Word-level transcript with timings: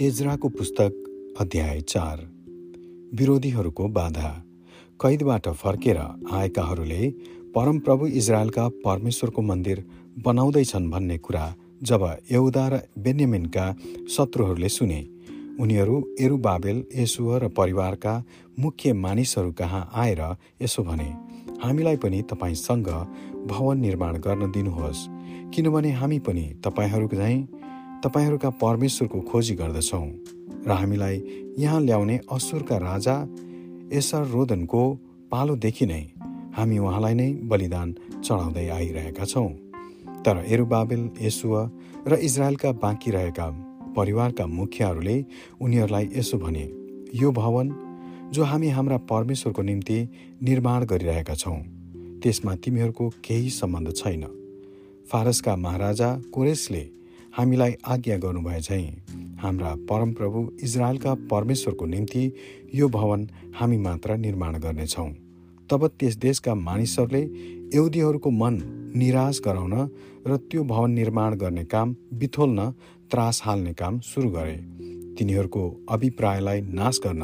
एजराको 0.00 0.48
पुस्तक 0.48 1.36
अध्याय 1.40 1.80
चार। 1.80 2.18
विरोधीहरूको 3.14 3.88
बाधा। 3.88 4.30
कैदबाट 5.00 5.48
फर्केर 5.48 5.98
आएकाहरूले 6.32 7.10
परमप्रभु 7.54 8.06
इजरायलका 8.06 8.68
परमेश्वरको 8.68 9.42
मन्दिर 9.42 9.84
बनाउँदैछन् 10.24 10.90
भन्ने 10.90 11.18
कुरा 11.18 11.54
जब 11.82 12.18
यहुदा 12.30 12.68
र 12.68 12.80
बेन्यामिनका 12.98 13.76
शत्रुहरूले 14.10 14.68
सुने। 14.68 15.00
उनीहरू 15.60 16.02
एरु 16.20 16.36
बाबेल 16.38 16.84
यसुह 16.96 17.38
र 17.38 17.48
परिवारका 17.48 18.24
मुख्य 18.58 18.92
मानिसहरू 18.92 19.52
कहाँ 19.52 19.90
आएर 19.94 20.22
यसो 20.62 20.82
भने 20.82 21.10
हामीलाई 21.62 21.96
पनि 21.96 22.22
तपाईँसँग 22.22 22.88
भवन 23.46 23.78
निर्माण 23.78 24.16
गर्न 24.16 24.50
दिनुहोस्। 24.50 25.06
किनभने 25.54 25.92
हामी 25.92 26.18
पनि 26.18 26.42
तपाईँहरूको 26.64 27.16
झैँ 27.16 27.63
तपाईँहरूका 28.04 28.48
परमेश्वरको 28.60 29.20
खोजी 29.20 29.54
गर्दछौँ 29.54 30.06
र 30.68 30.70
हामीलाई 30.70 31.16
यहाँ 31.58 31.80
ल्याउने 31.80 32.18
असुरका 32.32 32.76
राजा 32.78 33.14
यसर 33.92 34.26
रोदनको 34.28 34.82
पालोदेखि 35.32 35.86
नै 35.86 36.02
हामी 36.52 36.78
उहाँलाई 36.78 37.14
नै 37.14 37.28
बलिदान 37.48 37.94
चढाउँदै 38.20 38.66
आइरहेका 38.68 39.24
छौँ। 39.24 39.48
तर 40.20 40.44
एरुबाबेल 40.44 41.02
यसुव 41.22 41.54
र 42.06 42.18
इजरायलका 42.20 42.72
बाँकी 42.84 43.10
रहेका 43.10 43.46
परिवारका 43.96 44.46
मुखियाहरूले 44.46 45.16
उनीहरूलाई 45.60 46.08
यसो 46.16 46.38
भने 46.38 46.64
यो 47.14 47.30
भवन 47.32 47.66
जो 48.32 48.44
हामी 48.44 48.68
हाम्रा 48.68 48.96
परमेश्वरको 49.08 49.62
निम्ति 49.62 49.98
निर्माण 50.42 50.84
गरिरहेका 50.84 51.34
छौँ 51.34 51.60
त्यसमा 52.20 52.54
तिमीहरूको 52.54 53.08
केही 53.24 53.48
सम्बन्ध 53.50 53.94
छैन। 53.96 54.24
फारसका 55.08 55.56
महाराजा 55.56 56.10
कोरेसले 56.34 56.84
हामीलाई 57.36 57.72
आज्ञा 57.86 58.16
गर्नुभए 58.16 58.60
झैँ 58.60 59.38
हाम्रा 59.42 59.74
परमप्रभु 59.90 60.40
इजरायलका 60.62 61.14
परमेश्वरको 61.30 61.86
निम्ति 61.86 62.22
यो 62.74 62.88
भवन 62.88 63.26
हामी 63.56 63.76
मात्र 63.76 64.16
निर्माण 64.16 64.58
गर्नेछौँ। 64.58 65.08
तब 65.70 65.86
त्यस 66.00 66.16
देशका 66.16 66.54
मानिसहरूले 66.54 67.22
यहुदीहरूको 67.74 68.30
मन 68.30 68.60
निराश 68.96 69.40
गराउन 69.44 69.74
र 70.26 70.36
त्यो 70.50 70.64
भवन 70.64 70.90
निर्माण 70.90 71.34
गर्ने 71.34 71.64
काम 71.64 71.94
बिथोल्न 72.14 72.70
त्रास 73.10 73.40
हाल्ने 73.44 73.72
काम 73.72 73.98
सुरु 74.00 74.30
गरे। 74.30 74.56
तिनीहरूको 75.18 75.64
अभिप्रायलाई 75.90 76.60
नाश 76.60 77.00
गर्न 77.04 77.22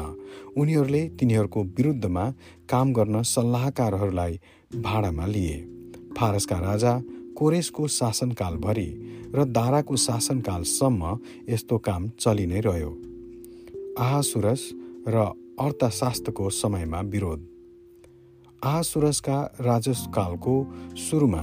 उनीहरूले 0.57 1.07
तिनीहरूको 1.19 1.63
विरुद्धमा 1.77 2.25
काम 2.69 2.93
गर्न 2.93 3.21
सल्लाहकारहरूलाई 3.23 4.39
भाडामा 4.75 5.25
लिए। 5.25 5.57
फारसका 6.17 6.59
राजा 6.59 6.93
कोरेसको 7.41 7.87
शासनकालभरि 7.87 8.89
र 9.35 9.43
दाराको 9.45 9.95
शासनकालसम्म 9.95 11.17
यस्तो 11.49 11.77
काम 11.77 12.09
चलि 12.19 12.45
नै 12.45 12.59
रह्यो। 12.59 12.91
आहासुरस 13.99 14.61
र 15.07 15.15
अर्थशास्त्रको 15.59 16.49
समयमा 16.49 16.99
विरोध। 17.01 17.39
आहासुरसका 18.65 19.37
राजकालको 19.61 20.55
सुरुमा 20.97 21.41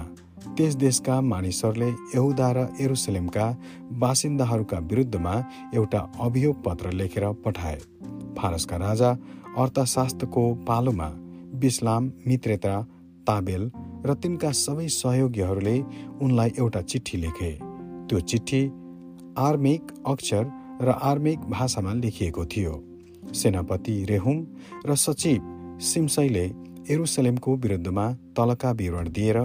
त्यस 0.56 0.74
देशका 0.74 1.20
मानिसहरूले 1.20 1.88
यहुदा 1.88 2.52
र 2.52 2.66
एरुसलेमका 2.80 3.46
बासिन्दाहरूका 3.92 4.78
विरुद्धमा 4.78 5.34
एउटा 5.74 6.00
अभियोग 6.20 6.62
पत्र 6.64 6.92
लेखेर 6.92 7.32
पठाए। 7.44 7.78
फारसका 8.38 8.76
राजा 8.76 9.10
अर्थशास्त्रको 9.58 10.54
पालोमा 10.54 11.10
बिस्लाम 11.54 12.12
मित्रेता 12.26 12.82
ताबेल 13.26 13.70
र 14.06 14.14
तिनका 14.14 14.50
सबै 14.52 14.88
सहयोगीहरूले 14.88 15.76
उनलाई 16.22 16.50
एउटा 16.58 16.80
चिठी 16.82 17.16
लेखे। 17.18 17.52
त्यो 18.08 18.20
चिठी 18.20 18.62
आर्मेक 19.38 19.82
अक्षर 20.06 20.44
र 20.82 20.88
आर्मेक 21.02 21.38
भाषामा 21.50 21.92
लेखिएको 21.94 22.44
थियो। 22.44 22.74
सेनापति 23.34 23.94
रेहुम 24.04 24.38
र 24.86 24.94
सचिव 24.96 25.78
सिमसैले 25.80 26.46
एरुसलेमको 26.90 27.56
विरुद्धमा 27.56 28.06
तलका 28.36 28.70
विवरण 28.70 29.08
दिएर 29.08 29.38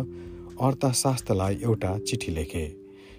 अर्थशास्त्रलाई 0.61 1.55
एउटा 1.63 1.97
चिठी 1.97 2.31
लेखे। 2.31 2.65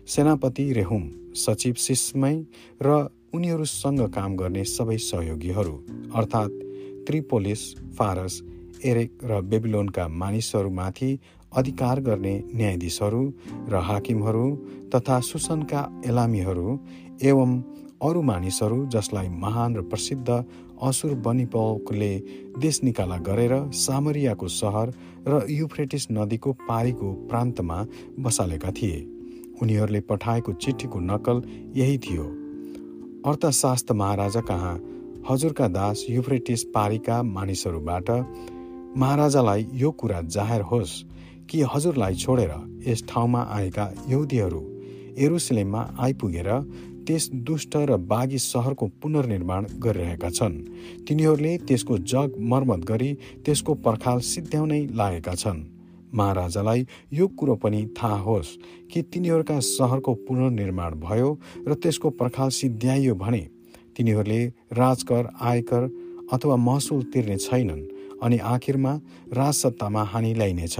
सेनापति 0.07 0.73
रेहुम 0.73 1.11
सचिव 1.35 1.75
सिस्मय 1.79 2.37
र 2.83 3.09
उनीहरूसँग 3.35 4.01
काम 4.09 4.37
गर्ने 4.37 4.65
सबै 4.65 4.97
सहयोगीहरू 4.97 5.73
अर्थात् 6.15 6.61
त्रिपोलिस 7.07 7.63
फारस 7.99 8.41
एरेक 8.85 9.19
र 9.25 9.41
बेबिलोनका 9.41 10.09
मानिसहरूमाथि 10.09 11.19
अधिकार 11.57 12.01
गर्ने 12.01 12.43
न्यायाधीशहरू 12.55 13.33
र 13.69 13.75
हाकिमहरू 13.75 14.57
तथा 14.95 15.21
सुसनका 15.21 16.03
एलामीहरू 16.07 16.79
एवं 17.23 17.63
अरू 18.03 18.23
मानिसहरू 18.23 18.87
जसलाई 18.87 19.29
महान 19.29 19.77
र 19.77 19.83
प्रसिद्ध 19.83 20.45
असुर 20.83 21.15
बनिपलले 21.15 22.19
देश 22.59 22.81
निकाला 22.85 23.17
गरेर 23.17 23.71
सामरियाको 23.73 24.49
सहर 24.49 24.93
र 25.29 25.47
युफ्रेटिस 25.51 26.07
नदीको 26.13 26.53
पारीको 26.53 27.13
प्रान्तमा 27.13 27.87
बसालेका 28.19 28.71
थिए। 28.71 28.99
उनीहरूले 29.63 30.01
पठाएको 30.01 30.53
चिठीको 30.53 31.01
नकल 31.01 31.43
यही 31.77 31.99
थियो। 31.99 32.25
अर्थशास्त्र 33.27 33.95
महाराजा 33.95 34.41
कहाँ 34.41 34.75
हजुरका 35.31 35.69
दास 35.69 36.07
युफ्रेटिस 36.11 36.65
पारीका 36.65 37.23
मानिसहरूबाट 37.23 38.11
महाराजालाई 38.97 39.67
यो 39.75 39.91
कुरा 39.91 40.21
जाहेर 40.31 40.61
होस् 40.63 40.93
कि 41.51 41.63
हजुरलाई 41.75 42.15
छोडेर 42.15 42.51
यस 42.87 43.03
ठाउँमा 43.09 43.41
आएका 43.51 43.85
यहुदीहरू 44.09 44.61
एरुसलेममा 45.19 45.81
आइपुगेर 45.99 46.49
त्यस 47.07 47.29
दुष्ट 47.47 47.77
र 47.91 47.97
बागी 48.07 48.39
सहरको 48.39 48.87
पुनर्निर्माण 49.03 49.67
गरिरहेका 49.83 50.31
छन्। 50.31 50.55
तिनीहरूले 51.09 51.57
त्यसको 51.67 51.99
जग 52.07 52.39
मर्मत 52.51 52.85
गरी 52.89 53.13
त्यसको 53.45 53.75
पर्खाल 53.85 54.21
सिद्ध्याउनै 54.23 54.81
लागेका 54.95 55.35
छन्। 55.35 55.59
महाराजालाई 56.15 56.87
यो 57.13 57.27
कुरो 57.35 57.55
पनि 57.57 57.85
थाहा 57.99 58.19
होस् 58.21 58.57
कि 58.93 59.03
तिनीहरूका 59.05 59.59
सहरको 59.61 60.15
पुनर्निर्माण 60.27 60.95
भयो 61.01 61.31
र 61.69 61.75
त्यसको 61.75 62.11
पर्खाल 62.15 62.49
सिद्ध्याइयो 62.61 63.15
भने 63.15 63.43
तिनीहरूले 63.97 64.41
राजकर 64.73 65.29
आयकर 65.43 65.83
अथवा 66.33 66.57
महसुल 66.57 67.03
तिर्ने 67.13 67.37
छैनन्। 67.39 67.83
अनि 68.25 68.39
आखिरमा 68.55 68.93
राजसत्तामा 69.33 70.03
हानि 70.03 70.33
ल्याइनेछ। 70.35 70.77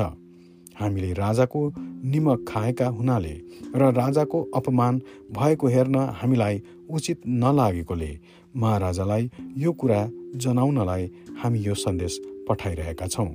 हामीले 0.81 1.13
राजाको 1.13 1.61
निमक 2.05 2.45
खाएका 2.49 2.87
हुनाले 2.89 3.35
र 3.75 3.91
राजाको 3.95 4.41
अपमान 4.57 5.01
भएको 5.33 5.67
हेर्न 5.69 5.97
हामीलाई 6.21 6.63
उचित 6.91 7.21
नलागेकोले 7.27 8.13
महाराजालाई 8.57 9.31
यो 9.57 9.73
कुरा 9.73 10.01
जनाउनलाई 10.37 11.11
हामी 11.43 11.59
यो 11.59 11.75
सन्देश 11.77 12.19
पठाइरहेका 12.49 13.07
छौँ 13.07 13.29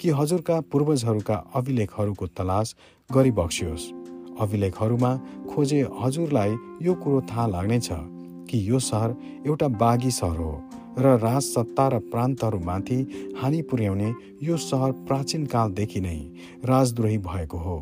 कि 0.00 0.10
हजुरका 0.10 0.60
पूर्वजहरूका 0.70 1.34
अभिलेखहरूको 1.54 2.26
तलास 2.36 2.74
गरिबक्सियोस्। 3.10 3.84
अभिलेखहरूमा 4.40 5.12
खोजे 5.50 5.80
हजुरलाई 6.00 6.56
यो 6.82 6.94
कुरो 6.94 7.20
थाहा 7.30 7.46
लाग्नेछ 7.46 7.88
कि 8.48 8.56
यो 8.70 8.78
सहर 8.80 9.16
एउटा 9.46 9.68
बागी 9.82 10.10
सहर 10.12 10.38
हो। 10.38 10.52
र 10.98 11.16
राजसत्ता 11.18 11.88
र 11.88 11.98
प्रान्तहरूमाथि 11.98 13.00
हानि 13.40 13.62
पुर्याउने 13.62 14.14
यो 14.42 14.56
सहर 14.56 14.92
प्राचीन 14.92 15.46
कालदेखि 15.46 16.00
नै 16.00 16.16
राजद्रोही 16.64 17.18
भएको 17.18 17.58
हो। 17.58 17.76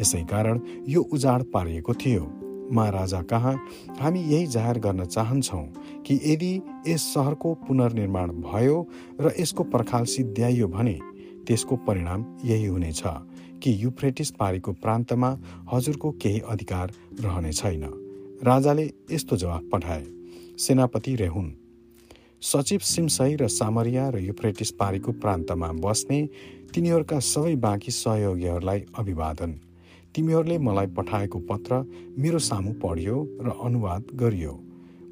यसै 0.00 0.22
कारण 0.24 0.60
यो 0.88 1.02
उजाड 1.02 1.42
पारिएको 1.42 1.94
थियो। 1.94 2.24
महाराजा 2.72 3.22
कहाँ? 3.22 3.54
हामी 4.00 4.20
यही 4.20 4.46
जाहेर 4.46 4.78
गर्न 4.78 5.04
चाहन्छौँ 5.04 5.66
कि 6.06 6.20
यदि 6.24 6.62
यस 6.88 7.02
सहरको 7.14 7.54
पुनर्निर्माण 7.54 8.30
भयो 8.30 8.86
र 9.20 9.32
यसको 9.40 9.64
पर्खाल 9.64 10.04
सिद्ध्याइयो 10.04 10.68
भने 10.68 10.98
त्यसको 11.46 11.76
परिणाम 11.76 12.24
यही 12.44 12.66
हुनेछ 12.66 13.02
कि 13.62 13.84
युफ्रेटिस 13.84 14.30
पारीको 14.30 14.72
प्रान्तमा 14.72 15.30
हजुरको 15.72 16.10
केही 16.10 16.40
अधिकार 16.40 16.92
रहने 17.20 17.52
छैन। 17.52 17.84
राजाले 18.42 18.90
यस्तो 19.12 19.36
जवाफ 19.36 19.62
पठाए। 19.72 20.04
सेनापति 20.58 21.14
रेहुन 21.14 21.54
सचिव 22.42 22.78
सिमसई 22.78 23.36
र 23.36 23.48
सामरिया 23.48 24.08
र 24.08 24.18
युफ्रेटिस 24.20 24.70
पारीको 24.70 25.12
प्रान्तमा 25.12 25.70
बस्ने 25.80 26.18
तिनीहरूका 26.74 27.18
सबै 27.18 27.54
बाँकी 27.56 27.90
सहयोगीहरूलाई 27.92 28.80
अभिवादन। 28.98 29.52
तिमीहरूले 30.14 30.58
मलाई 30.58 30.86
पठाएको 30.96 31.38
पत्र 31.48 31.82
मेरो 32.18 32.38
सामु 32.38 32.72
पढियो 32.82 33.16
र 33.40 33.54
अनुवाद 33.62 34.02
गरियो। 34.14 34.52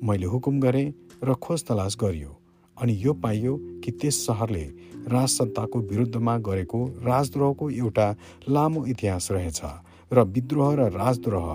मैले 0.02 0.26
हुकुम 0.26 0.60
गरेँ 0.60 0.92
र 1.24 1.34
खोज 1.34 1.64
तलास 1.64 1.96
गरियो 2.00 2.32
अनि 2.76 2.92
यो 3.00 3.12
पाइयो 3.14 3.56
कि 3.84 3.90
त्यस 3.92 4.26
सहरले 4.26 4.64
राजसत्ताको 5.08 5.80
विरुद्धमा 5.80 6.36
गरेको 6.38 6.84
राजद्रोहको 7.04 7.70
एउटा 7.70 8.08
लामो 8.48 8.84
इतिहास 8.86 9.28
रहेछ 9.32 9.60
र 10.12 10.24
विद्रोह 10.34 10.74
र 10.74 10.90
राजद्रोह 10.92 11.48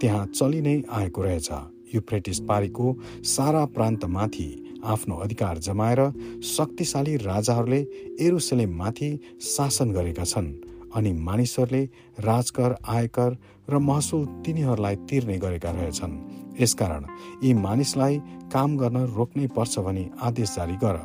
त्यहाँ 0.00 0.26
चलि 0.26 0.60
नै 0.60 0.76
आएको 0.90 1.22
रहेछ। 1.22 1.48
युफ्रेटिस 1.94 2.40
पारीको 2.40 2.86
सारा 3.24 3.64
प्रान्तमाथि 3.74 4.48
आफ्नो 4.84 5.14
अधिकार 5.16 5.58
जमाएर 5.58 6.00
शक्तिशाली 6.44 7.16
राजाहरूले 7.16 7.80
एरुसलेममाथि 8.20 9.10
शासन 9.40 9.92
गरेका 9.92 10.24
छन् 10.24 10.52
अनि 10.94 11.12
मानिसहरूले 11.12 11.82
राजकर 12.20 12.74
आयकर 12.88 13.36
र 13.70 13.78
महसुल 13.78 14.24
तिनीहरूलाई 14.44 14.96
तिर्ने 15.08 15.38
गरेका 15.38 15.70
रहेछन्। 15.70 16.12
यसकारण 16.60 17.04
यी 17.44 17.52
मानिसलाई 17.54 18.18
काम 18.52 18.76
गर्न 18.76 18.96
रोक्नै 19.16 19.46
पर्छ 19.46 19.78
भनी 19.78 20.04
आदेश 20.22 20.54
जारी 20.56 20.76
गर। 20.76 20.96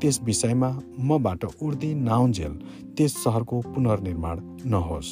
त्यस 0.00 0.20
विषयमा 0.24 0.70
मबाट 1.00 1.44
उर्दी 1.62 1.94
नाउन्जेल 1.94 2.52
त्यस 2.96 3.12
सहरको 3.24 3.60
पुनर्निर्माण 3.74 4.36
नहोस्। 4.66 5.08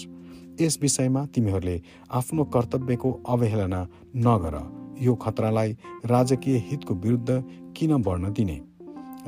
यस 0.60 0.78
विषयमा 0.82 1.26
तिमीहरूले 1.26 1.76
आफ्नो 2.10 2.44
कर्तव्यको 2.44 3.10
अवहेलना 3.28 3.80
नगर। 4.16 4.54
यो 5.00 5.14
खतरालाई 5.14 5.76
राजकीय 6.06 6.56
हितको 6.68 6.94
विरुद्ध 6.94 7.42
किन 7.76 8.02
बढ्न 8.02 8.32
दिने? 8.32 8.60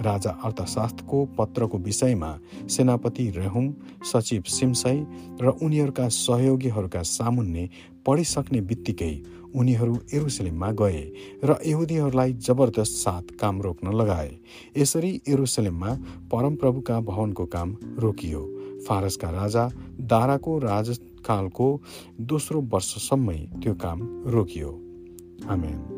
राजा 0.00 0.30
अर्थशास्त्रको 0.44 1.24
पत्रको 1.38 1.78
विषयमा 1.78 2.38
सेनापति 2.68 3.30
रेहुम 3.30 3.74
सचिव 4.04 4.42
सिमसई 4.46 5.06
र 5.42 5.48
उनीहरूका 5.62 6.08
सहयोगीहरूका 6.08 7.02
सामुन्ने 7.02 7.68
पढिसक्ने 8.06 8.60
बित्तिकै 8.60 9.22
उनीहरू 9.54 9.98
एरुसलेममा 10.14 10.70
गए 10.72 11.02
र 11.44 11.56
यहुदीहरूलाई 11.66 12.32
जबरदस्त 12.32 12.92
साथ 12.92 13.34
काम 13.40 13.62
रोक्न 13.62 13.92
लगाए। 13.92 14.38
यसरी 14.76 15.22
एरुसलेममा 15.28 15.94
परमप्रभुका 16.32 17.00
भवनको 17.00 17.46
काम 17.46 17.76
रोकियो। 17.98 18.42
फारसका 18.88 19.30
राजा 19.30 19.70
दाराको 20.00 20.58
राजकालको 20.58 21.82
दोस्रो 22.20 22.60
वर्षसम्मै 22.60 23.38
त्यो 23.62 23.74
काम 23.74 23.98
रोकियो। 24.26 24.87
Amén. 25.46 25.97